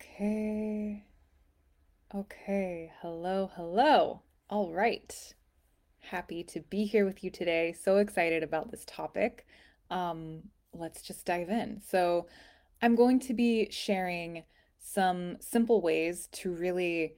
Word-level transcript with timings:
Okay. 0.00 1.04
Okay. 2.14 2.92
Hello, 3.02 3.50
hello. 3.54 4.22
All 4.48 4.72
right. 4.72 5.34
Happy 5.98 6.42
to 6.44 6.60
be 6.60 6.84
here 6.84 7.04
with 7.04 7.22
you 7.22 7.30
today. 7.30 7.74
So 7.78 7.98
excited 7.98 8.42
about 8.42 8.70
this 8.70 8.84
topic. 8.86 9.46
Um, 9.90 10.44
let's 10.72 11.02
just 11.02 11.26
dive 11.26 11.50
in. 11.50 11.82
So, 11.86 12.26
I'm 12.82 12.94
going 12.94 13.20
to 13.20 13.34
be 13.34 13.68
sharing 13.70 14.44
some 14.78 15.36
simple 15.40 15.82
ways 15.82 16.28
to 16.32 16.50
really 16.50 17.16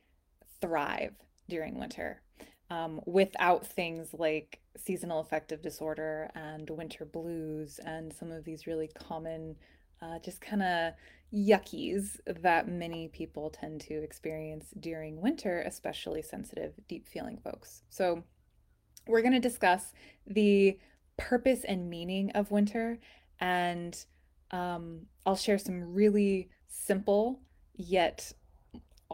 thrive 0.60 1.14
during 1.48 1.78
winter 1.78 2.20
um, 2.68 3.00
without 3.06 3.64
things 3.64 4.12
like 4.12 4.58
seasonal 4.76 5.20
affective 5.20 5.62
disorder 5.62 6.32
and 6.34 6.68
winter 6.68 7.04
blues 7.04 7.78
and 7.84 8.12
some 8.12 8.32
of 8.32 8.44
these 8.44 8.66
really 8.66 8.88
common, 8.88 9.54
uh, 10.02 10.18
just 10.18 10.40
kind 10.40 10.62
of 10.62 10.92
yuckies 11.32 12.18
that 12.26 12.68
many 12.68 13.08
people 13.08 13.48
tend 13.48 13.80
to 13.80 14.02
experience 14.02 14.66
during 14.78 15.20
winter, 15.20 15.62
especially 15.66 16.20
sensitive, 16.20 16.74
deep 16.88 17.08
feeling 17.08 17.38
folks. 17.42 17.82
So, 17.88 18.24
we're 19.06 19.22
going 19.22 19.32
to 19.32 19.40
discuss 19.40 19.92
the 20.26 20.78
purpose 21.16 21.64
and 21.64 21.88
meaning 21.88 22.30
of 22.32 22.50
winter, 22.50 22.98
and 23.40 23.96
um, 24.50 25.06
I'll 25.26 25.36
share 25.36 25.58
some 25.58 25.94
really 25.94 26.50
simple 26.68 27.40
yet 27.74 28.32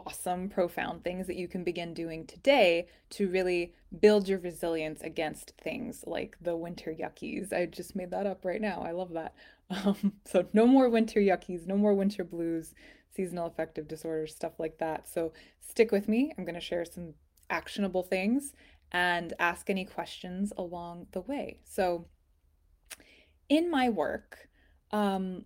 awesome, 0.05 0.49
profound 0.49 1.03
things 1.03 1.27
that 1.27 1.35
you 1.35 1.47
can 1.47 1.63
begin 1.63 1.93
doing 1.93 2.25
today 2.25 2.87
to 3.09 3.29
really 3.29 3.73
build 3.99 4.27
your 4.27 4.39
resilience 4.39 5.01
against 5.01 5.53
things 5.61 6.03
like 6.05 6.37
the 6.41 6.55
winter 6.55 6.95
yuckies. 6.97 7.51
I 7.51 7.65
just 7.65 7.95
made 7.95 8.11
that 8.11 8.27
up 8.27 8.45
right 8.45 8.61
now. 8.61 8.81
I 8.85 8.91
love 8.91 9.13
that. 9.13 9.33
Um, 9.71 10.13
so, 10.25 10.47
no 10.51 10.65
more 10.65 10.89
winter 10.89 11.19
yuckies, 11.19 11.67
no 11.67 11.77
more 11.77 11.93
winter 11.93 12.23
blues, 12.23 12.73
seasonal 13.15 13.45
affective 13.45 13.87
disorders, 13.87 14.33
stuff 14.33 14.53
like 14.59 14.79
that. 14.79 15.07
So, 15.07 15.31
stick 15.59 15.91
with 15.91 16.07
me. 16.07 16.33
I'm 16.37 16.43
going 16.43 16.55
to 16.55 16.59
share 16.61 16.85
some 16.85 17.13
actionable 17.49 18.03
things 18.03 18.53
and 18.91 19.33
ask 19.39 19.69
any 19.69 19.85
questions 19.85 20.51
along 20.57 21.07
the 21.11 21.21
way. 21.21 21.59
So, 21.65 22.07
in 23.47 23.69
my 23.69 23.89
work, 23.89 24.49
um, 24.91 25.45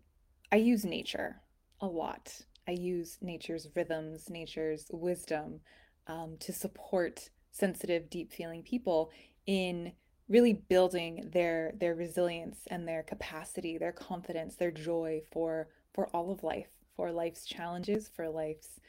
I 0.51 0.57
use 0.57 0.85
nature 0.85 1.41
a 1.81 1.87
lot. 1.87 2.41
I 2.67 2.71
use 2.71 3.17
nature's 3.21 3.67
rhythms, 3.75 4.29
nature's 4.29 4.85
wisdom 4.91 5.59
um, 6.07 6.37
to 6.39 6.53
support 6.53 7.29
sensitive, 7.51 8.09
deep 8.09 8.31
feeling 8.31 8.63
people 8.63 9.11
in 9.45 9.93
really 10.33 10.53
building 10.53 11.29
their 11.31 11.73
their 11.79 11.95
resilience 11.95 12.57
and 12.67 12.87
their 12.87 13.03
capacity, 13.03 13.77
their 13.77 13.93
confidence, 13.93 14.55
their 14.57 14.71
joy 14.71 15.21
for 15.31 15.69
for 15.93 16.07
all 16.07 16.31
of 16.31 16.43
life, 16.43 16.69
for 16.97 17.11
life's 17.13 17.45
challenges, 17.45 18.09
for 18.09 18.27
life's 18.29 18.79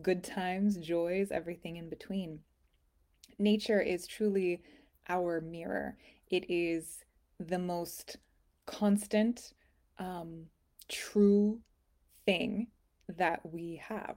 good 0.00 0.24
times, 0.24 0.76
joys, 0.78 1.32
everything 1.32 1.76
in 1.76 1.90
between. 1.90 2.40
Nature 3.38 3.80
is 3.80 4.06
truly 4.06 4.62
our 5.08 5.40
mirror. 5.40 5.96
It 6.30 6.48
is 6.48 7.04
the 7.40 7.58
most 7.58 8.18
constant, 8.66 9.54
um, 9.98 10.46
true 10.88 11.60
thing 12.24 12.68
that 13.08 13.40
we 13.52 13.82
have. 13.88 14.16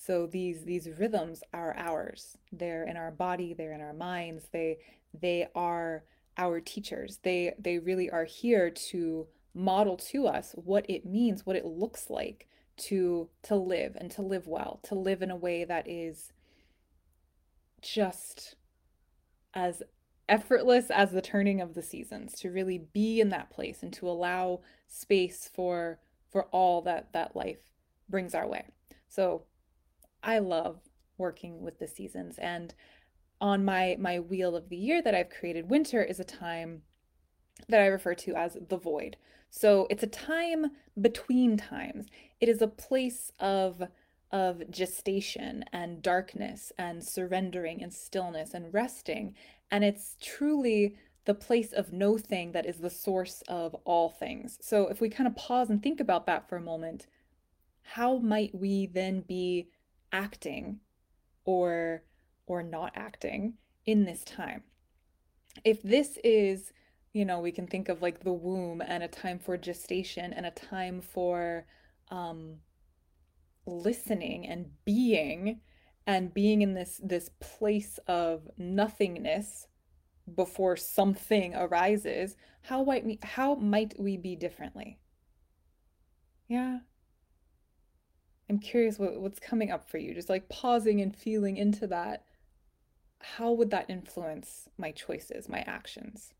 So 0.00 0.26
these 0.26 0.64
these 0.64 0.88
rhythms 0.98 1.42
are 1.52 1.76
ours. 1.76 2.38
They're 2.50 2.84
in 2.84 2.96
our 2.96 3.10
body, 3.10 3.52
they're 3.52 3.74
in 3.74 3.82
our 3.82 3.92
minds. 3.92 4.46
They 4.50 4.78
they 5.12 5.48
are 5.54 6.04
our 6.38 6.58
teachers. 6.58 7.18
They 7.22 7.52
they 7.58 7.78
really 7.78 8.08
are 8.08 8.24
here 8.24 8.70
to 8.70 9.26
model 9.52 9.98
to 9.98 10.26
us 10.26 10.52
what 10.54 10.88
it 10.88 11.04
means, 11.04 11.44
what 11.44 11.56
it 11.56 11.66
looks 11.66 12.08
like 12.08 12.48
to 12.78 13.28
to 13.42 13.56
live 13.56 13.94
and 14.00 14.10
to 14.12 14.22
live 14.22 14.46
well, 14.46 14.80
to 14.84 14.94
live 14.94 15.20
in 15.20 15.30
a 15.30 15.36
way 15.36 15.64
that 15.64 15.86
is 15.86 16.32
just 17.82 18.54
as 19.52 19.82
effortless 20.30 20.90
as 20.90 21.10
the 21.10 21.20
turning 21.20 21.60
of 21.60 21.74
the 21.74 21.82
seasons, 21.82 22.40
to 22.40 22.50
really 22.50 22.78
be 22.78 23.20
in 23.20 23.28
that 23.28 23.50
place 23.50 23.82
and 23.82 23.92
to 23.92 24.08
allow 24.08 24.60
space 24.88 25.50
for 25.52 25.98
for 26.30 26.44
all 26.44 26.80
that 26.80 27.12
that 27.12 27.36
life 27.36 27.58
brings 28.08 28.34
our 28.34 28.48
way. 28.48 28.64
So 29.06 29.42
I 30.22 30.38
love 30.38 30.80
working 31.18 31.60
with 31.60 31.78
the 31.78 31.86
seasons 31.86 32.38
and 32.38 32.74
on 33.40 33.64
my 33.64 33.96
my 33.98 34.18
wheel 34.18 34.56
of 34.56 34.68
the 34.68 34.76
year 34.76 35.02
that 35.02 35.14
I've 35.14 35.30
created 35.30 35.70
winter 35.70 36.02
is 36.02 36.20
a 36.20 36.24
time 36.24 36.82
that 37.68 37.80
I 37.80 37.86
refer 37.86 38.14
to 38.14 38.34
as 38.34 38.56
the 38.68 38.76
void. 38.76 39.16
So 39.50 39.86
it's 39.90 40.02
a 40.02 40.06
time 40.06 40.72
between 41.00 41.56
times. 41.56 42.06
It 42.40 42.48
is 42.48 42.62
a 42.62 42.68
place 42.68 43.32
of 43.38 43.82
of 44.30 44.70
gestation 44.70 45.64
and 45.72 46.02
darkness 46.02 46.72
and 46.78 47.02
surrendering 47.02 47.82
and 47.82 47.92
stillness 47.92 48.54
and 48.54 48.72
resting 48.72 49.34
and 49.70 49.84
it's 49.84 50.16
truly 50.20 50.96
the 51.24 51.34
place 51.34 51.72
of 51.72 51.92
no 51.92 52.16
thing 52.16 52.52
that 52.52 52.66
is 52.66 52.78
the 52.78 52.90
source 52.90 53.42
of 53.46 53.74
all 53.84 54.08
things. 54.08 54.58
So 54.60 54.88
if 54.88 55.00
we 55.00 55.08
kind 55.08 55.26
of 55.26 55.36
pause 55.36 55.70
and 55.70 55.82
think 55.82 56.00
about 56.00 56.26
that 56.26 56.48
for 56.48 56.56
a 56.56 56.62
moment, 56.62 57.06
how 57.82 58.18
might 58.18 58.54
we 58.54 58.86
then 58.86 59.20
be 59.20 59.68
acting 60.12 60.80
or 61.44 62.02
or 62.46 62.62
not 62.62 62.92
acting 62.94 63.54
in 63.86 64.04
this 64.04 64.24
time? 64.24 64.62
If 65.64 65.82
this 65.82 66.18
is, 66.24 66.72
you 67.12 67.24
know, 67.24 67.40
we 67.40 67.52
can 67.52 67.66
think 67.66 67.88
of 67.88 68.02
like 68.02 68.20
the 68.20 68.32
womb 68.32 68.80
and 68.80 69.02
a 69.02 69.08
time 69.08 69.38
for 69.38 69.56
gestation 69.56 70.32
and 70.32 70.46
a 70.46 70.50
time 70.50 71.00
for 71.00 71.66
um 72.10 72.56
listening 73.66 74.46
and 74.46 74.66
being 74.84 75.60
and 76.06 76.34
being 76.34 76.62
in 76.62 76.74
this 76.74 77.00
this 77.02 77.30
place 77.40 77.98
of 78.06 78.48
nothingness 78.58 79.66
before 80.34 80.76
something 80.76 81.54
arises 81.54 82.36
how 82.62 82.84
might 82.84 83.04
we 83.04 83.18
how 83.22 83.54
might 83.54 83.94
we 83.98 84.16
be 84.16 84.36
differently 84.36 84.98
yeah 86.48 86.78
I'm 88.50 88.58
curious 88.58 88.98
what, 88.98 89.20
what's 89.20 89.38
coming 89.38 89.70
up 89.70 89.88
for 89.88 89.98
you. 89.98 90.12
Just 90.12 90.28
like 90.28 90.48
pausing 90.48 91.00
and 91.00 91.14
feeling 91.16 91.56
into 91.56 91.86
that. 91.86 92.24
How 93.20 93.52
would 93.52 93.70
that 93.70 93.88
influence 93.88 94.68
my 94.76 94.90
choices, 94.90 95.48
my 95.48 95.60
actions? 95.68 96.34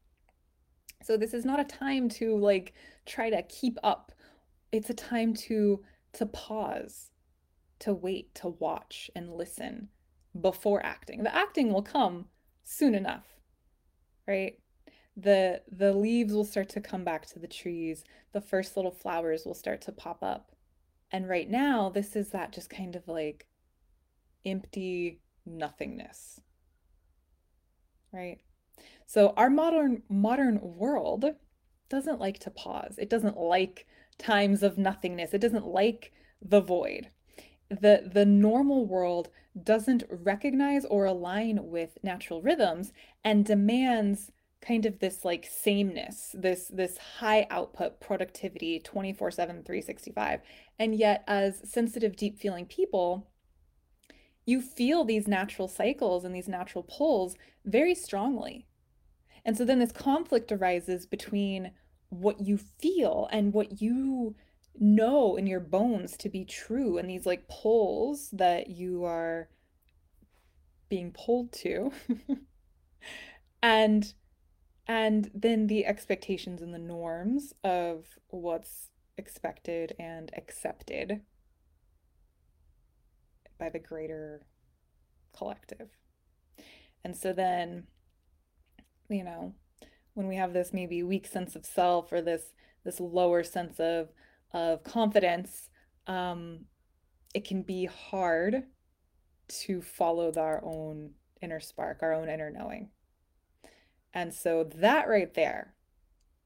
So 1.05 1.17
this 1.17 1.33
is 1.33 1.45
not 1.45 1.61
a 1.61 1.65
time 1.65 2.09
to 2.11 2.37
like 2.37 2.75
try 3.07 3.31
to 3.31 3.43
keep 3.45 3.79
up. 3.85 4.11
It's 4.73 4.91
a 4.91 4.95
time 4.95 5.35
to 5.35 5.85
to 6.15 6.27
pause, 6.27 7.13
to 7.79 7.95
wait, 7.95 8.35
to 8.35 8.49
watch 8.49 9.09
and 9.15 9.33
listen 9.33 9.89
before 10.39 10.85
acting. 10.85 11.23
The 11.23 11.35
acting 11.35 11.73
will 11.73 11.83
come 11.83 12.27
soon 12.65 12.97
enough, 12.97 13.37
right? 14.27 14.59
The 15.17 15.63
the 15.71 15.93
leaves 15.93 16.33
will 16.35 16.45
start 16.45 16.69
to 16.71 16.81
come 16.81 17.05
back 17.05 17.27
to 17.27 17.39
the 17.39 17.47
trees. 17.47 18.03
The 18.33 18.41
first 18.41 18.77
little 18.77 18.91
flowers 18.91 19.45
will 19.47 19.55
start 19.55 19.81
to 19.83 19.93
pop 19.93 20.25
up. 20.25 20.51
And 21.13 21.29
right 21.29 21.49
now, 21.49 21.91
this 21.91 22.15
is 22.15 22.31
that 22.31 22.53
just 22.53 22.71
kind 22.71 22.95
of 22.95 23.09
like 23.09 23.47
empty 24.45 25.21
nothingness. 25.45 26.41
Right? 28.13 28.39
So 29.07 29.35
our 29.37 29.51
modern 29.51 30.03
modern 30.09 30.61
world 30.63 31.25
doesn't 31.89 32.21
like 32.21 32.39
to 32.41 32.51
pause. 32.51 32.95
It 32.99 33.11
doesn't 33.11 33.37
like 33.37 33.87
times 34.19 34.63
of 34.63 34.79
nothingness. 34.79 35.35
It 35.35 35.41
doesn't 35.41 35.67
like 35.67 36.13
the 36.41 36.61
void. 36.61 37.09
The 37.69 38.11
the 38.13 38.25
normal 38.25 38.87
world 38.87 39.31
doesn't 39.61 40.05
recognize 40.09 40.85
or 40.85 41.05
align 41.05 41.71
with 41.71 41.99
natural 42.03 42.41
rhythms 42.41 42.93
and 43.25 43.45
demands 43.45 44.31
kind 44.63 44.85
of 44.85 44.99
this 44.99 45.25
like 45.25 45.49
sameness, 45.51 46.35
this 46.39 46.69
this 46.69 46.99
high 46.99 47.47
output 47.51 48.01
productivity 48.01 48.81
24/7 48.81 49.65
365. 49.65 50.41
And 50.79 50.95
yet 50.95 51.25
as 51.27 51.61
sensitive 51.71 52.17
deep 52.17 52.39
feeling 52.39 52.67
people, 52.67 53.31
you 54.45 54.61
feel 54.61 55.05
these 55.05 55.29
natural 55.29 55.69
cycles 55.69 56.25
and 56.25 56.35
these 56.35 56.49
natural 56.49 56.85
pulls 56.85 57.37
very 57.65 57.95
strongly. 57.95 58.67
And 59.45 59.57
so 59.57 59.65
then 59.65 59.79
this 59.79 59.93
conflict 59.93 60.53
arises 60.53 61.07
between 61.07 61.73
what 62.11 62.41
you 62.41 62.59
feel 62.59 63.29
and 63.33 63.53
what 63.53 63.81
you 63.81 64.35
know 64.79 65.37
in 65.37 65.47
your 65.47 65.61
bones 65.61 66.17
to 66.17 66.29
be 66.29 66.45
true 66.45 66.99
and 66.99 67.09
these 67.09 67.27
like 67.27 67.49
pulls 67.49 68.31
that 68.31 68.69
you 68.69 69.05
are 69.05 69.49
being 70.89 71.13
pulled 71.13 71.53
to. 71.53 71.93
and 73.63 74.13
and 74.91 75.31
then 75.33 75.69
the 75.69 75.87
expectations 75.87 76.61
and 76.61 76.75
the 76.75 76.79
norms 76.79 77.55
of 77.63 78.19
what's 78.27 78.91
expected 79.17 79.95
and 80.01 80.33
accepted 80.37 81.21
by 83.57 83.69
the 83.69 83.79
greater 83.79 84.43
collective. 85.33 85.91
And 87.05 87.17
so 87.17 87.33
then, 87.33 87.85
you 89.09 89.23
know, 89.23 89.55
when 90.15 90.27
we 90.27 90.35
have 90.35 90.53
this 90.53 90.73
maybe 90.73 91.05
weak 91.05 91.29
sense 91.29 91.55
of 91.55 91.65
self 91.65 92.11
or 92.11 92.21
this 92.21 92.53
this 92.83 92.99
lower 92.99 93.45
sense 93.45 93.79
of 93.79 94.09
of 94.53 94.83
confidence, 94.83 95.71
um, 96.09 96.65
it 97.33 97.47
can 97.47 97.63
be 97.63 97.85
hard 97.85 98.65
to 99.61 99.83
follow 99.83 100.33
our 100.37 100.61
own 100.65 101.11
inner 101.41 101.61
spark, 101.61 101.99
our 102.03 102.13
own 102.13 102.29
inner 102.29 102.51
knowing. 102.51 102.91
And 104.13 104.35
so 104.35 104.65
that 104.75 105.09
right 105.09 105.33
there 105.35 105.75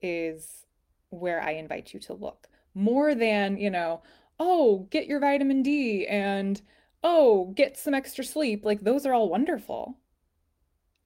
is 0.03 0.67
where 1.11 1.41
I 1.41 1.53
invite 1.53 1.95
you 1.95 2.01
to 2.01 2.13
look 2.13 2.49
more 2.75 3.15
than, 3.15 3.57
you 3.57 3.71
know, 3.71 4.03
oh, 4.39 4.89
get 4.91 5.07
your 5.07 5.21
vitamin 5.21 5.63
D 5.63 6.07
and 6.07 6.61
oh, 7.03 7.53
get 7.55 7.77
some 7.77 7.95
extra 7.95 8.25
sleep. 8.25 8.65
Like 8.65 8.81
those 8.81 9.07
are 9.07 9.15
all 9.15 9.29
wonderful. 9.29 9.99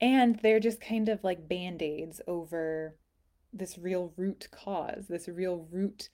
And 0.00 0.38
they're 0.42 0.60
just 0.60 0.80
kind 0.80 1.08
of 1.08 1.24
like 1.24 1.48
band-aids 1.48 2.20
over 2.26 2.96
this 3.52 3.76
real 3.76 4.12
root 4.16 4.48
cause, 4.50 5.06
this 5.08 5.28
real 5.28 5.66
root 5.70 6.08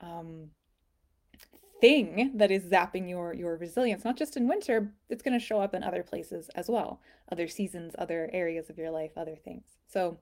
um, 0.00 0.50
thing 1.80 2.32
that 2.34 2.50
is 2.50 2.64
zapping 2.64 3.08
your 3.08 3.32
your 3.34 3.56
resilience 3.56 4.04
not 4.04 4.16
just 4.16 4.36
in 4.36 4.48
winter 4.48 4.92
it's 5.08 5.22
going 5.22 5.38
to 5.38 5.44
show 5.44 5.60
up 5.60 5.74
in 5.74 5.82
other 5.82 6.02
places 6.02 6.50
as 6.54 6.68
well 6.68 7.00
other 7.30 7.46
seasons 7.46 7.94
other 7.98 8.28
areas 8.32 8.68
of 8.68 8.78
your 8.78 8.90
life 8.90 9.12
other 9.16 9.36
things. 9.36 9.64
So 9.86 10.18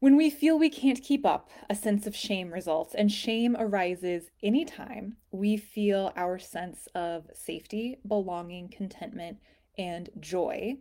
when 0.00 0.16
we 0.16 0.30
feel 0.30 0.58
we 0.58 0.68
can't 0.68 1.00
keep 1.00 1.24
up 1.24 1.48
a 1.70 1.76
sense 1.76 2.08
of 2.08 2.16
shame 2.16 2.52
results 2.52 2.92
and 2.92 3.12
shame 3.12 3.56
arises 3.56 4.30
anytime 4.42 5.16
we 5.30 5.56
feel 5.56 6.12
our 6.16 6.40
sense 6.40 6.88
of 6.94 7.26
safety 7.34 7.98
belonging 8.06 8.68
contentment 8.68 9.38
and 9.78 10.10
joy 10.18 10.76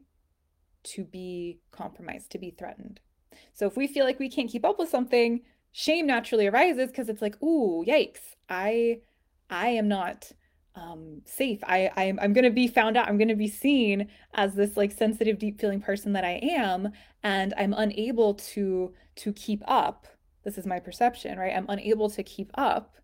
to 0.84 1.04
be 1.04 1.60
compromised 1.70 2.32
to 2.32 2.40
be 2.40 2.50
threatened. 2.50 3.00
So 3.54 3.68
if 3.68 3.78
we 3.78 3.86
feel 3.86 4.06
like 4.06 4.18
we 4.18 4.28
can't 4.28 4.50
keep 4.50 4.66
up 4.66 4.80
with 4.80 4.90
something 4.90 5.42
shame 5.72 6.08
naturally 6.08 6.48
arises 6.48 6.88
because 6.88 7.08
it's 7.08 7.22
like 7.22 7.42
ooh 7.44 7.86
yikes. 7.88 8.36
I 8.50 9.02
I 9.52 9.68
am 9.70 9.88
not 9.88 10.32
um, 10.76 11.22
safe. 11.26 11.60
I, 11.64 11.92
I 11.96 12.14
I'm 12.22 12.34
going 12.34 12.46
to 12.46 12.50
be 12.50 12.68
found 12.68 12.98
out. 12.98 13.08
I'm 13.08 13.18
going 13.18 13.28
to 13.28 13.36
be 13.36 13.50
seen 13.50 14.08
as 14.34 14.56
this 14.56 14.78
like 14.78 14.92
sensitive, 14.92 15.38
deep 15.38 15.60
feeling 15.60 15.82
person 15.82 16.14
that 16.14 16.24
I 16.24 16.40
am, 16.42 16.94
and 17.22 17.54
I'm 17.58 17.74
unable 17.74 18.36
to 18.36 18.94
to 19.18 19.34
keep 19.34 19.62
up. 19.68 20.08
This 20.44 20.58
is 20.58 20.66
my 20.66 20.80
perception, 20.80 21.38
right? 21.38 21.56
I'm 21.56 21.70
unable 21.70 22.10
to 22.10 22.24
keep 22.24 22.52
up, 22.56 22.96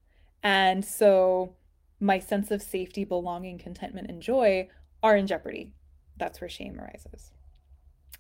and 0.42 0.84
so 0.84 1.56
my 2.00 2.20
sense 2.20 2.52
of 2.52 2.62
safety, 2.62 3.04
belonging, 3.04 3.58
contentment, 3.58 4.10
and 4.10 4.22
joy 4.22 4.70
are 5.04 5.18
in 5.18 5.28
jeopardy. 5.28 5.74
That's 6.18 6.40
where 6.40 6.50
shame 6.50 6.80
arises. 6.80 7.32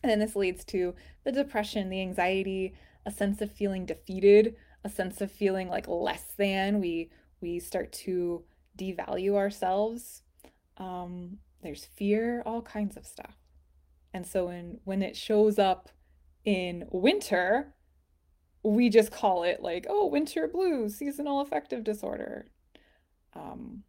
And 0.03 0.12
then 0.12 0.19
this 0.19 0.35
leads 0.35 0.63
to 0.65 0.94
the 1.23 1.31
depression, 1.31 1.89
the 1.89 2.01
anxiety, 2.01 2.73
a 3.06 3.12
sense 3.12 3.41
of 3.41 3.51
feeling 3.51 3.85
defeated, 3.85 4.56
a 4.83 4.89
sense 4.89 5.21
of 5.21 5.31
feeling 5.31 5.69
like 5.69 5.88
less 5.88 6.25
than. 6.38 6.80
We 6.80 7.09
we 7.41 7.59
start 7.59 7.91
to 7.91 8.43
devalue 8.77 9.35
ourselves. 9.35 10.21
Um, 10.77 11.37
there's 11.61 11.85
fear, 11.85 12.43
all 12.45 12.61
kinds 12.61 12.97
of 12.97 13.05
stuff. 13.05 13.35
And 14.13 14.25
so 14.25 14.45
when 14.45 14.79
when 14.83 15.01
it 15.01 15.15
shows 15.15 15.59
up 15.59 15.89
in 16.45 16.85
winter, 16.91 17.73
we 18.63 18.89
just 18.89 19.11
call 19.11 19.43
it 19.43 19.61
like, 19.61 19.85
oh, 19.89 20.07
winter 20.07 20.47
blues, 20.47 20.95
seasonal 20.95 21.41
affective 21.41 21.83
disorder. 21.83 22.47
Um, 23.33 23.83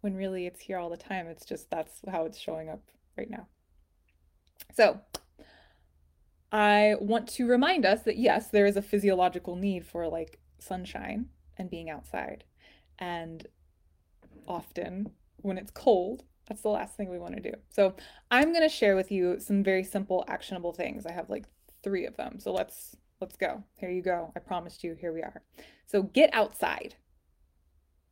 when 0.00 0.14
really 0.14 0.46
it's 0.46 0.60
here 0.60 0.78
all 0.78 0.90
the 0.90 0.96
time. 0.96 1.26
It's 1.26 1.44
just 1.44 1.70
that's 1.70 2.00
how 2.08 2.24
it's 2.26 2.38
showing 2.38 2.68
up 2.68 2.82
right 3.18 3.28
now. 3.28 3.48
So 4.74 5.00
I 6.52 6.94
want 7.00 7.28
to 7.30 7.46
remind 7.46 7.84
us 7.84 8.02
that 8.02 8.16
yes, 8.16 8.48
there 8.48 8.66
is 8.66 8.76
a 8.76 8.82
physiological 8.82 9.56
need 9.56 9.84
for 9.84 10.06
like 10.06 10.38
sunshine 10.58 11.26
and 11.58 11.70
being 11.70 11.90
outside. 11.90 12.44
And 12.98 13.46
often 14.46 15.10
when 15.38 15.58
it's 15.58 15.70
cold, 15.70 16.24
that's 16.48 16.62
the 16.62 16.68
last 16.68 16.96
thing 16.96 17.10
we 17.10 17.18
want 17.18 17.34
to 17.34 17.42
do. 17.42 17.52
So 17.70 17.94
I'm 18.30 18.52
going 18.52 18.62
to 18.62 18.74
share 18.74 18.96
with 18.96 19.10
you 19.10 19.40
some 19.40 19.64
very 19.64 19.82
simple 19.82 20.24
actionable 20.28 20.72
things. 20.72 21.04
I 21.06 21.12
have 21.12 21.28
like 21.28 21.46
3 21.82 22.06
of 22.06 22.16
them. 22.16 22.38
So 22.38 22.52
let's 22.52 22.96
let's 23.20 23.36
go. 23.36 23.64
Here 23.76 23.90
you 23.90 24.02
go. 24.02 24.32
I 24.36 24.40
promised 24.40 24.84
you. 24.84 24.94
Here 24.94 25.12
we 25.12 25.22
are. 25.22 25.42
So 25.86 26.02
get 26.02 26.30
outside. 26.32 26.96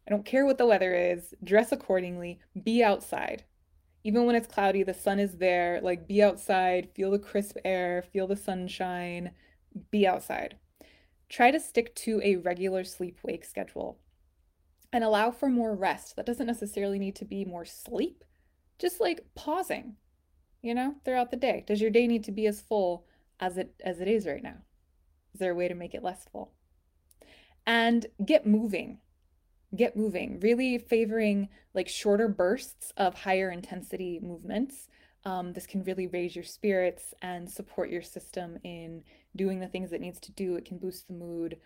I 0.06 0.10
don't 0.10 0.24
care 0.24 0.46
what 0.46 0.58
the 0.58 0.66
weather 0.66 0.94
is. 0.94 1.34
Dress 1.42 1.72
accordingly. 1.72 2.40
Be 2.62 2.82
outside. 2.82 3.44
Even 4.02 4.26
when 4.26 4.36
it's 4.36 4.46
cloudy, 4.46 4.82
the 4.82 4.92
sun 4.94 5.18
is 5.18 5.38
there. 5.38 5.80
Like 5.82 6.06
be 6.06 6.22
outside, 6.22 6.90
feel 6.94 7.10
the 7.10 7.18
crisp 7.18 7.56
air, 7.64 8.04
feel 8.12 8.26
the 8.26 8.36
sunshine. 8.36 9.30
Be 9.90 10.06
outside. 10.06 10.56
Try 11.28 11.50
to 11.50 11.60
stick 11.60 11.94
to 11.96 12.20
a 12.22 12.36
regular 12.36 12.84
sleep 12.84 13.18
wake 13.22 13.44
schedule 13.44 13.98
and 14.92 15.02
allow 15.02 15.30
for 15.30 15.48
more 15.48 15.74
rest. 15.74 16.16
That 16.16 16.26
doesn't 16.26 16.46
necessarily 16.46 16.98
need 16.98 17.16
to 17.16 17.24
be 17.24 17.44
more 17.44 17.64
sleep, 17.64 18.24
just 18.78 19.00
like 19.00 19.26
pausing, 19.34 19.96
you 20.62 20.74
know, 20.74 20.94
throughout 21.04 21.30
the 21.30 21.36
day. 21.36 21.64
Does 21.66 21.80
your 21.80 21.90
day 21.90 22.06
need 22.06 22.24
to 22.24 22.32
be 22.32 22.46
as 22.46 22.60
full 22.60 23.06
as 23.40 23.58
it 23.58 23.74
as 23.84 24.00
it 24.00 24.08
is 24.08 24.26
right 24.26 24.42
now? 24.42 24.58
Is 25.32 25.40
there 25.40 25.50
a 25.50 25.56
way 25.56 25.66
to 25.66 25.74
make 25.74 25.94
it 25.94 26.04
less 26.04 26.24
full? 26.30 26.52
And 27.66 28.06
get 28.24 28.46
moving. 28.46 28.98
Get 29.74 29.96
moving, 29.96 30.38
really 30.38 30.78
favoring 30.78 31.48
like 31.74 31.88
shorter 31.88 32.28
bursts 32.28 32.92
of 32.96 33.14
higher 33.14 33.50
intensity 33.50 34.20
movements. 34.22 34.88
Um, 35.24 35.52
this 35.52 35.66
can 35.66 35.84
really 35.84 36.06
raise 36.06 36.34
your 36.36 36.44
spirits 36.44 37.14
and 37.22 37.50
support 37.50 37.90
your 37.90 38.02
system 38.02 38.58
in 38.62 39.02
doing 39.34 39.60
the 39.60 39.68
things 39.68 39.92
it 39.92 40.00
needs 40.00 40.20
to 40.20 40.32
do. 40.32 40.56
It 40.56 40.66
can 40.66 40.78
boost 40.78 41.08
the 41.08 41.14
mood 41.14 41.58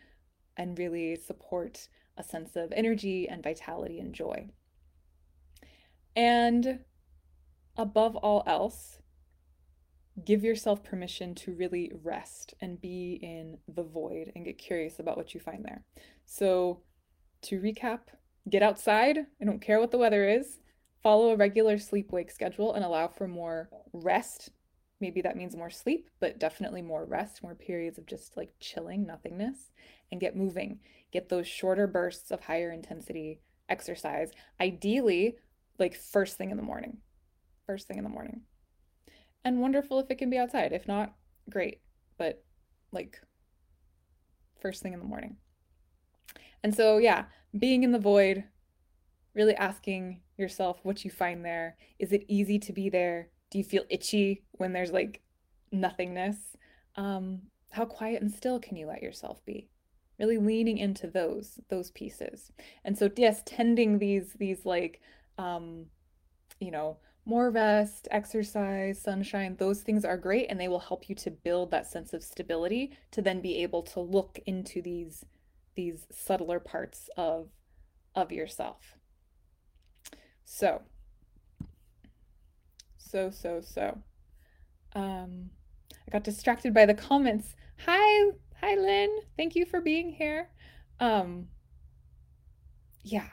and 0.56 0.78
really 0.78 1.16
support 1.16 1.88
a 2.16 2.22
sense 2.22 2.56
of 2.56 2.72
energy 2.72 3.28
and 3.28 3.42
vitality 3.42 3.98
and 3.98 4.14
joy. 4.14 4.48
And 6.14 6.80
above 7.76 8.16
all 8.16 8.42
else, 8.46 8.98
give 10.24 10.42
yourself 10.42 10.82
permission 10.82 11.34
to 11.36 11.54
really 11.54 11.92
rest 12.02 12.54
and 12.60 12.80
be 12.80 13.18
in 13.22 13.58
the 13.72 13.84
void 13.84 14.32
and 14.34 14.44
get 14.44 14.58
curious 14.58 14.98
about 14.98 15.16
what 15.16 15.34
you 15.34 15.40
find 15.40 15.64
there. 15.64 15.84
So, 16.26 16.80
to 17.42 17.60
recap, 17.60 18.00
get 18.50 18.62
outside. 18.62 19.18
I 19.40 19.44
don't 19.44 19.62
care 19.62 19.78
what 19.78 19.92
the 19.92 19.98
weather 19.98 20.28
is. 20.28 20.58
Follow 21.02 21.30
a 21.30 21.36
regular 21.36 21.78
sleep 21.78 22.12
wake 22.12 22.30
schedule 22.30 22.74
and 22.74 22.84
allow 22.84 23.08
for 23.08 23.28
more 23.28 23.70
rest. 23.92 24.50
Maybe 25.00 25.20
that 25.22 25.36
means 25.36 25.54
more 25.54 25.70
sleep, 25.70 26.10
but 26.18 26.40
definitely 26.40 26.82
more 26.82 27.04
rest, 27.04 27.42
more 27.42 27.54
periods 27.54 27.98
of 27.98 28.06
just 28.06 28.36
like 28.36 28.52
chilling, 28.58 29.06
nothingness 29.06 29.70
and 30.10 30.20
get 30.20 30.36
moving. 30.36 30.80
Get 31.12 31.28
those 31.28 31.46
shorter 31.46 31.86
bursts 31.86 32.30
of 32.30 32.40
higher 32.40 32.72
intensity 32.72 33.40
exercise, 33.68 34.32
ideally, 34.60 35.36
like 35.78 35.94
first 35.94 36.36
thing 36.36 36.50
in 36.50 36.56
the 36.56 36.62
morning. 36.62 36.98
First 37.66 37.86
thing 37.86 37.98
in 37.98 38.04
the 38.04 38.10
morning. 38.10 38.42
And 39.44 39.60
wonderful 39.60 40.00
if 40.00 40.10
it 40.10 40.18
can 40.18 40.30
be 40.30 40.38
outside. 40.38 40.72
If 40.72 40.88
not, 40.88 41.14
great. 41.48 41.80
But 42.16 42.44
like 42.92 43.20
first 44.60 44.82
thing 44.82 44.92
in 44.92 44.98
the 44.98 45.04
morning. 45.04 45.36
And 46.62 46.74
so, 46.74 46.98
yeah, 46.98 47.26
being 47.56 47.84
in 47.84 47.92
the 47.92 47.98
void, 47.98 48.44
really 49.38 49.54
asking 49.54 50.20
yourself 50.36 50.80
what 50.82 51.02
you 51.04 51.10
find 51.10 51.42
there. 51.42 51.76
Is 51.98 52.12
it 52.12 52.26
easy 52.28 52.58
to 52.58 52.72
be 52.74 52.90
there? 52.90 53.28
Do 53.50 53.56
you 53.56 53.64
feel 53.64 53.84
itchy 53.88 54.44
when 54.52 54.74
there's 54.74 54.92
like 54.92 55.22
nothingness? 55.72 56.36
Um, 56.96 57.42
how 57.70 57.86
quiet 57.86 58.20
and 58.20 58.30
still 58.30 58.58
can 58.58 58.76
you 58.76 58.86
let 58.86 59.02
yourself 59.02 59.42
be? 59.46 59.70
really 60.18 60.38
leaning 60.38 60.78
into 60.78 61.06
those 61.06 61.60
those 61.68 61.90
pieces 61.92 62.50
and 62.84 62.98
so 62.98 63.10
yes 63.16 63.42
tending 63.46 63.98
these 63.98 64.32
these 64.34 64.66
like 64.66 65.00
um 65.38 65.86
you 66.60 66.70
know 66.70 66.98
more 67.24 67.50
rest 67.50 68.08
exercise 68.10 69.00
sunshine 69.00 69.54
those 69.58 69.82
things 69.82 70.04
are 70.04 70.16
great 70.16 70.46
and 70.48 70.58
they 70.58 70.68
will 70.68 70.78
help 70.78 71.08
you 71.08 71.14
to 71.14 71.30
build 71.30 71.70
that 71.70 71.86
sense 71.86 72.12
of 72.12 72.22
stability 72.22 72.90
to 73.10 73.22
then 73.22 73.40
be 73.40 73.62
able 73.62 73.82
to 73.82 74.00
look 74.00 74.38
into 74.46 74.82
these 74.82 75.24
these 75.76 76.06
subtler 76.10 76.58
parts 76.58 77.08
of 77.16 77.48
of 78.14 78.32
yourself 78.32 78.97
so 80.50 80.80
so 82.96 83.30
so 83.30 83.60
so 83.60 83.98
um 84.94 85.50
i 85.92 86.10
got 86.10 86.24
distracted 86.24 86.72
by 86.72 86.86
the 86.86 86.94
comments 86.94 87.54
hi 87.84 88.30
Hi, 88.60 88.74
Lynn. 88.74 89.20
Thank 89.36 89.54
you 89.54 89.64
for 89.64 89.80
being 89.80 90.10
here. 90.10 90.48
Um, 90.98 91.46
yeah. 93.04 93.28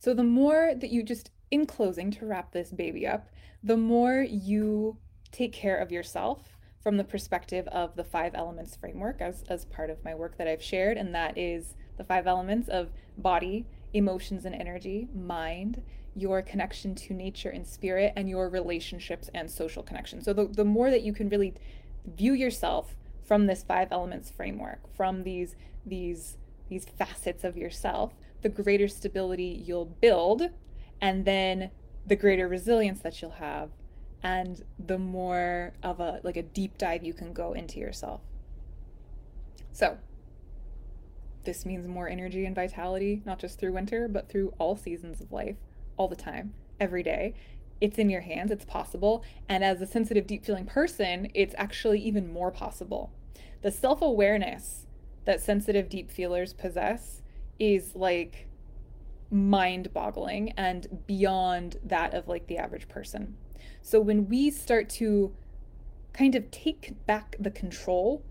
So 0.00 0.12
the 0.12 0.24
more 0.24 0.72
that 0.74 0.90
you 0.90 1.04
just, 1.04 1.30
in 1.52 1.64
closing, 1.64 2.10
to 2.12 2.26
wrap 2.26 2.52
this 2.52 2.72
baby 2.72 3.06
up, 3.06 3.28
the 3.62 3.76
more 3.76 4.20
you 4.20 4.98
take 5.30 5.52
care 5.52 5.76
of 5.76 5.92
yourself 5.92 6.58
from 6.82 6.96
the 6.96 7.04
perspective 7.04 7.68
of 7.68 7.94
the 7.94 8.02
five 8.02 8.34
elements 8.34 8.74
framework 8.74 9.20
as, 9.20 9.44
as 9.48 9.64
part 9.64 9.90
of 9.90 10.04
my 10.04 10.12
work 10.12 10.38
that 10.38 10.48
I've 10.48 10.62
shared, 10.62 10.98
and 10.98 11.14
that 11.14 11.38
is 11.38 11.76
the 11.96 12.04
five 12.04 12.26
elements 12.26 12.68
of 12.68 12.90
body, 13.16 13.66
emotions 13.92 14.44
and 14.44 14.56
energy, 14.56 15.08
mind, 15.14 15.82
your 16.14 16.42
connection 16.42 16.94
to 16.94 17.14
nature 17.14 17.50
and 17.50 17.66
spirit, 17.66 18.12
and 18.16 18.28
your 18.28 18.48
relationships 18.48 19.30
and 19.34 19.50
social 19.50 19.82
connection. 19.82 20.22
So 20.22 20.32
the, 20.32 20.46
the 20.46 20.64
more 20.64 20.90
that 20.90 21.02
you 21.02 21.12
can 21.12 21.28
really 21.28 21.54
view 22.06 22.32
yourself 22.32 22.96
from 23.24 23.46
this 23.46 23.62
five 23.62 23.88
elements 23.90 24.30
framework, 24.30 24.80
from 24.94 25.24
these 25.24 25.56
these 25.86 26.36
these 26.68 26.86
facets 26.98 27.44
of 27.44 27.56
yourself, 27.56 28.14
the 28.42 28.48
greater 28.48 28.88
stability 28.88 29.62
you'll 29.64 29.84
build 29.86 30.50
and 31.00 31.24
then 31.24 31.70
the 32.06 32.16
greater 32.16 32.48
resilience 32.48 33.00
that 33.00 33.20
you'll 33.20 33.32
have 33.32 33.70
and 34.22 34.64
the 34.78 34.98
more 34.98 35.74
of 35.82 36.00
a 36.00 36.20
like 36.22 36.36
a 36.36 36.42
deep 36.42 36.78
dive 36.78 37.04
you 37.04 37.12
can 37.12 37.32
go 37.32 37.52
into 37.52 37.78
yourself. 37.78 38.20
So, 39.72 39.98
this 41.44 41.66
means 41.66 41.86
more 41.86 42.08
energy 42.08 42.46
and 42.46 42.54
vitality, 42.54 43.22
not 43.26 43.38
just 43.38 43.58
through 43.58 43.72
winter, 43.72 44.08
but 44.08 44.28
through 44.28 44.54
all 44.58 44.76
seasons 44.76 45.20
of 45.20 45.30
life, 45.32 45.56
all 45.96 46.08
the 46.08 46.16
time, 46.16 46.54
every 46.80 47.02
day. 47.02 47.34
It's 47.80 47.98
in 47.98 48.08
your 48.08 48.22
hands, 48.22 48.50
it's 48.50 48.64
possible. 48.64 49.24
And 49.48 49.64
as 49.64 49.80
a 49.80 49.86
sensitive, 49.86 50.26
deep 50.26 50.44
feeling 50.44 50.66
person, 50.66 51.28
it's 51.34 51.54
actually 51.58 52.00
even 52.00 52.32
more 52.32 52.50
possible. 52.50 53.12
The 53.62 53.70
self 53.70 54.00
awareness 54.02 54.86
that 55.24 55.40
sensitive, 55.40 55.88
deep 55.88 56.10
feelers 56.10 56.52
possess 56.52 57.22
is 57.58 57.94
like 57.94 58.46
mind 59.30 59.92
boggling 59.92 60.52
and 60.56 61.04
beyond 61.06 61.76
that 61.84 62.14
of 62.14 62.28
like 62.28 62.46
the 62.46 62.58
average 62.58 62.88
person. 62.88 63.36
So 63.82 64.00
when 64.00 64.28
we 64.28 64.50
start 64.50 64.88
to 64.90 65.34
kind 66.12 66.34
of 66.34 66.50
take 66.50 66.94
back 67.06 67.36
the 67.40 67.50
control 67.50 68.22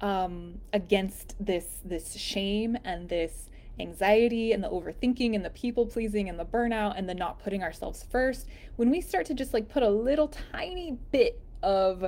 um, 0.00 0.60
against 0.72 1.34
this 1.44 1.80
this 1.84 2.14
shame 2.14 2.76
and 2.84 3.08
this 3.08 3.50
anxiety 3.80 4.52
and 4.52 4.62
the 4.62 4.68
overthinking 4.68 5.34
and 5.34 5.44
the 5.44 5.50
people 5.50 5.86
pleasing 5.86 6.28
and 6.28 6.38
the 6.38 6.44
burnout 6.44 6.94
and 6.96 7.08
the 7.08 7.14
not 7.14 7.38
putting 7.38 7.62
ourselves 7.62 8.04
first 8.10 8.46
when 8.76 8.90
we 8.90 9.00
start 9.00 9.26
to 9.26 9.34
just 9.34 9.54
like 9.54 9.68
put 9.68 9.82
a 9.82 9.88
little 9.88 10.28
tiny 10.28 10.98
bit 11.12 11.40
of 11.62 12.04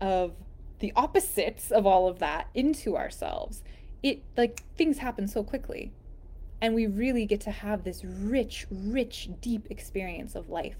of 0.00 0.32
the 0.80 0.92
opposites 0.96 1.70
of 1.70 1.86
all 1.86 2.08
of 2.08 2.18
that 2.18 2.48
into 2.54 2.96
ourselves 2.96 3.62
it 4.02 4.22
like 4.36 4.62
things 4.76 4.98
happen 4.98 5.28
so 5.28 5.42
quickly 5.42 5.92
and 6.60 6.74
we 6.74 6.86
really 6.86 7.26
get 7.26 7.40
to 7.40 7.50
have 7.50 7.84
this 7.84 8.04
rich 8.04 8.66
rich 8.70 9.28
deep 9.40 9.66
experience 9.70 10.34
of 10.34 10.48
life 10.48 10.76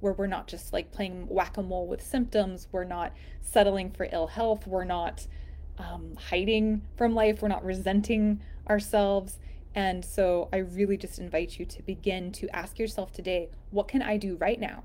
where 0.00 0.12
we're 0.12 0.26
not 0.26 0.46
just 0.46 0.72
like 0.72 0.92
playing 0.92 1.26
whack-a-mole 1.28 1.86
with 1.86 2.02
symptoms 2.02 2.68
we're 2.72 2.84
not 2.84 3.12
settling 3.40 3.90
for 3.90 4.08
ill 4.12 4.28
health 4.28 4.66
we're 4.66 4.84
not 4.84 5.26
um, 5.78 6.16
hiding 6.30 6.82
from 6.96 7.14
life, 7.14 7.42
we're 7.42 7.48
not 7.48 7.64
resenting 7.64 8.40
ourselves. 8.68 9.38
And 9.74 10.04
so 10.04 10.48
I 10.52 10.58
really 10.58 10.96
just 10.96 11.18
invite 11.18 11.58
you 11.58 11.66
to 11.66 11.82
begin 11.82 12.30
to 12.32 12.48
ask 12.54 12.78
yourself 12.78 13.12
today 13.12 13.50
what 13.70 13.88
can 13.88 14.02
I 14.02 14.16
do 14.16 14.36
right 14.36 14.60
now 14.60 14.84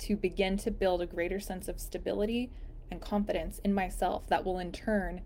to 0.00 0.16
begin 0.16 0.56
to 0.56 0.70
build 0.70 1.00
a 1.00 1.06
greater 1.06 1.38
sense 1.38 1.68
of 1.68 1.78
stability 1.78 2.50
and 2.90 3.00
confidence 3.00 3.60
in 3.60 3.72
myself 3.72 4.26
that 4.26 4.44
will 4.44 4.58
in 4.58 4.72
turn 4.72 5.20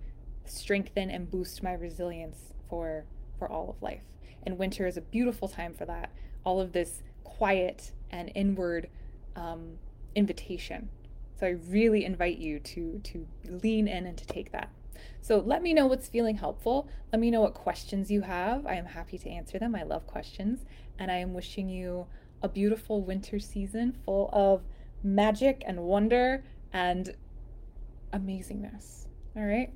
strengthen 0.45 1.11
and 1.11 1.31
boost 1.31 1.63
my 1.63 1.73
resilience 1.73 2.53
for 2.69 3.07
for 3.39 3.51
all 3.51 3.71
of 3.71 3.83
life. 3.83 4.03
And 4.43 4.59
winter 4.59 4.87
is 4.87 4.97
a 4.97 5.01
beautiful 5.01 5.49
time 5.49 5.75
for 5.75 5.87
that. 5.87 6.11
All 6.45 6.61
of 6.61 6.73
this 6.73 7.03
quiet 7.25 7.93
and 8.11 8.31
inward 8.35 8.89
um, 9.35 9.79
invitation 10.15 10.89
so 11.39 11.47
I 11.47 11.51
really 11.69 12.05
invite 12.05 12.39
you 12.39 12.59
to 12.61 13.01
to 13.05 13.27
lean 13.45 13.89
in 13.89 14.07
and 14.07 14.17
to 14.17 14.27
take 14.27 14.53
that. 14.53 14.71
So 15.21 15.39
let 15.39 15.63
me 15.63 15.75
know 15.75 15.87
what's 15.87 16.09
feeling 16.09 16.37
helpful. 16.37 16.89
Let 17.13 17.21
me 17.21 17.31
know 17.31 17.41
what 17.41 17.55
questions 17.55 18.11
you 18.11 18.23
have. 18.23 18.67
I 18.67 18.75
am 18.75 18.87
happy 18.87 19.19
to 19.19 19.31
answer 19.31 19.59
them. 19.59 19.75
I 19.75 19.83
love 19.83 20.07
questions. 20.07 20.65
And 20.99 21.11
I 21.11 21.17
am 21.17 21.35
wishing 21.35 21.69
you 21.69 22.07
a 22.43 22.49
beautiful 22.49 23.03
winter 23.03 23.39
season 23.39 23.97
full 24.05 24.31
of 24.33 24.63
magic 25.03 25.63
and 25.67 25.81
wonder 25.81 26.45
and 26.73 27.15
amazingness. 28.13 29.07
All 29.37 29.45
right. 29.45 29.71